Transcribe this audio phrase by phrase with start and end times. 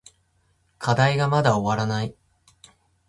[0.79, 2.15] 課題がまだ終わらない。